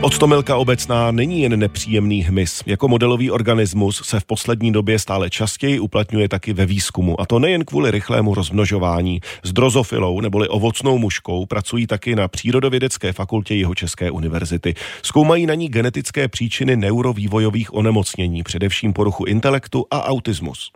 [0.00, 2.62] Octomilka obecná není jen nepříjemný hmyz.
[2.66, 7.20] Jako modelový organismus se v poslední době stále častěji uplatňuje taky ve výzkumu.
[7.20, 9.20] A to nejen kvůli rychlému rozmnožování.
[9.42, 14.74] S drozofilou neboli ovocnou muškou pracují taky na Přírodovědecké fakultě Jihočeské univerzity.
[15.02, 20.70] Zkoumají na ní genetické příčiny neurovývojových onemocnění, především poruchu intelektu a autismus.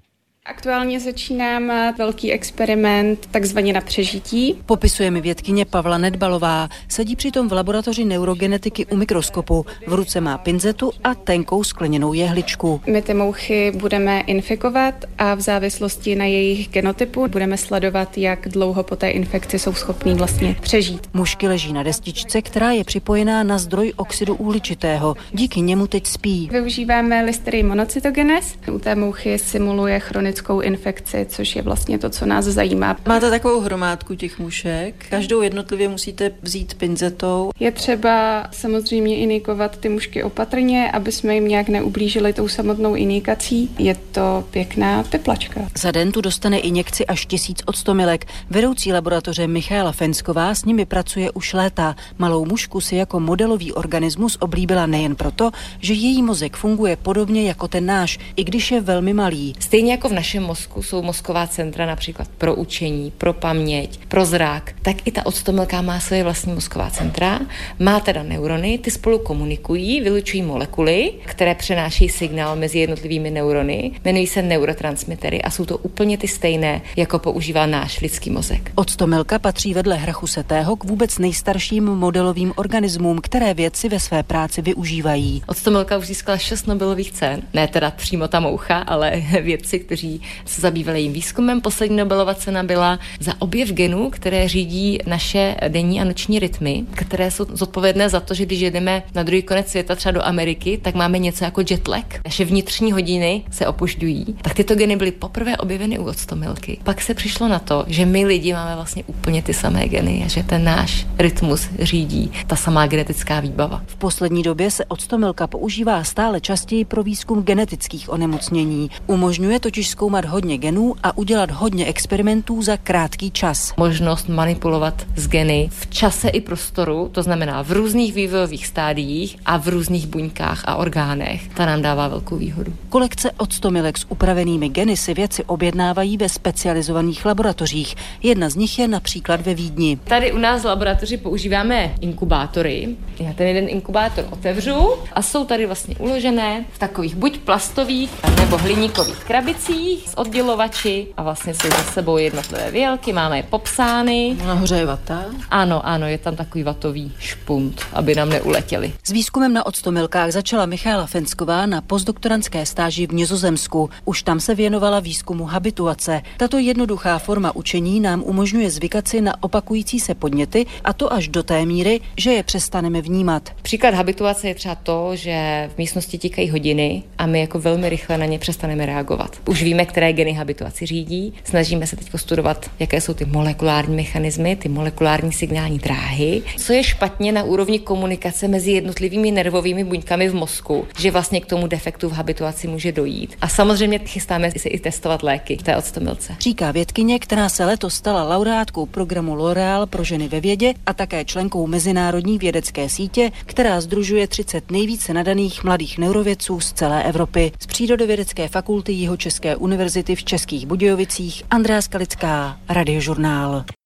[0.48, 4.58] Aktuálně začínám velký experiment takzvaně na přežití.
[4.66, 6.68] Popisuje mi vědkyně Pavla Nedbalová.
[6.88, 9.66] Sedí přitom v laboratoři neurogenetiky u mikroskopu.
[9.87, 12.80] V ruce má pinzetu a tenkou skleněnou jehličku.
[12.87, 18.82] My ty mouchy budeme infikovat a v závislosti na jejich genotypu budeme sledovat, jak dlouho
[18.82, 21.09] po té infekci jsou schopní vlastně přežít.
[21.15, 25.16] Mušky leží na destičce, která je připojená na zdroj oxidu uhličitého.
[25.32, 26.48] Díky němu teď spí.
[26.52, 28.54] Využíváme listerii monocytogenes.
[28.73, 32.96] U té mouchy simuluje chronický chronickou infekci, což je vlastně to, co nás zajímá.
[33.06, 37.51] Máte takovou hromádku těch mušek, každou jednotlivě musíte vzít pinzetou.
[37.60, 43.71] Je třeba samozřejmě inikovat ty mušky opatrně, aby jsme jim nějak neublížili tou samotnou inikací.
[43.79, 45.60] Je to pěkná teplačka.
[45.78, 48.26] Za den tu dostane injekci až tisíc odstomilek.
[48.50, 51.96] Vedoucí laboratoře Michála Fensková s nimi pracuje už léta.
[52.18, 55.50] Malou mušku si jako modelový organismus oblíbila nejen proto,
[55.80, 59.54] že její mozek funguje podobně jako ten náš, i když je velmi malý.
[59.59, 64.72] Stejně jako v našem mozku jsou mozková centra například pro učení, pro paměť, pro zrak,
[64.82, 67.41] tak i ta odstomilka má svoje vlastní mozková centra,
[67.78, 74.27] má teda neurony, ty spolu komunikují, vylučují molekuly, které přenášejí signál mezi jednotlivými neurony, jmenují
[74.27, 78.72] se neurotransmitery a jsou to úplně ty stejné, jako používá náš lidský mozek.
[78.75, 85.43] Odstomilka patří vedle hrachusetého k vůbec nejstarším modelovým organismům, které vědci ve své práci využívají.
[85.47, 90.60] Odstomilka už získala šest Nobelových cen, ne teda přímo ta moucha, ale vědci, kteří se
[90.60, 91.60] zabývali jejím výzkumem.
[91.60, 97.31] Poslední Nobelova cena byla za objev genů, které řídí naše denní a noční rytmy, které
[97.31, 100.94] jsou zodpovědné za to, že když jedeme na druhý konec světa, třeba do Ameriky, tak
[100.94, 102.21] máme něco jako jetlag.
[102.25, 104.36] Naše vnitřní hodiny se opožďují.
[104.42, 106.78] Tak tyto geny byly poprvé objeveny u octomilky.
[106.84, 110.28] Pak se přišlo na to, že my lidi máme vlastně úplně ty samé geny a
[110.28, 113.82] že ten náš rytmus řídí ta samá genetická výbava.
[113.87, 118.91] V poslední době se octomilka používá stále častěji pro výzkum genetických onemocnění.
[119.06, 123.72] Umožňuje totiž zkoumat hodně genů a udělat hodně experimentů za krátký čas.
[123.77, 129.56] Možnost manipulovat s geny v čase i prostoru, to znamená v různých vývojových stádiích a
[129.56, 132.72] v různých buňkách a orgánech, ta nám dává velkou výhodu.
[132.88, 137.94] Kolekce 100 milek s upravenými geny si věci objednávají ve specializovaných laboratořích.
[138.22, 139.99] Jedna z nich je například ve Vídni.
[140.05, 142.97] Tady u nás v laboratoři používáme inkubátory.
[143.21, 148.59] Já ten jeden inkubátor otevřu a jsou tady vlastně uložené v takových buď plastových nebo
[148.59, 154.37] hliníkových krabicích s oddělovači a vlastně jsou za sebou jednotlivé vělky, máme je popsány.
[154.47, 155.25] Nahoře je vata.
[155.50, 158.93] Ano, ano, je tam takový vatový špunt, aby nám neuletěli.
[159.05, 163.68] S výzkumem na octomilkách začala Michála Fensková na postdoktorantské stáži v Nizozemsku.
[164.05, 166.23] Už tam se věnovala výzkumu habituace.
[166.37, 171.29] Tato jednoduchá forma učení nám umožňuje zvykat si na opakující se podněty a to až
[171.29, 173.51] do té míry, že je přestaneme vnímat.
[173.62, 178.19] Příklad habituace je třeba to, že v místnosti tikají hodiny a my jako velmi rychle
[178.19, 179.37] na ně přestaneme reagovat.
[179.49, 181.33] Už víme, které geny habituaci řídí.
[181.45, 186.43] Snažíme se teď studovat, jaké jsou ty molekulární mechanismy, ty molekulární signální dráhy.
[186.57, 191.47] Co je špatně na úrovni komunikace mezi jednotlivými nervovými buňkami v mozku, že vlastně k
[191.47, 193.37] tomu defektu v habituaci může dojít.
[193.41, 196.37] A samozřejmě chystáme si i testovat léky v té odstomilce.
[196.41, 201.25] Říká vědkyně, která se letos stala laureátkou programu L'Oreal pro ženy ve vědě a také
[201.25, 207.53] členkou mezinárodní vědecké sítě, která združuje 30 nejvíce nadaných mladých neurovědců z celé Evropy.
[207.61, 213.65] Z přírodovědecké fakulty Jihočeské univerzity v Českých Budějovicích Andrea Skalická, Radiožurnál.